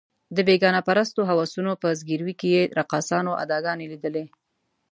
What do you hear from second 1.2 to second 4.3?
هوسونو په ځګیروي کې یې رقاصانو اداګانې لیدلې.